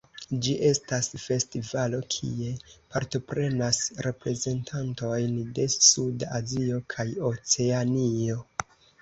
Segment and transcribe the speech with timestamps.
[0.45, 2.53] Ĝi estas festivalo kie
[2.95, 8.43] partoprenas reprezentantojn de suda Azio kaj Oceanio.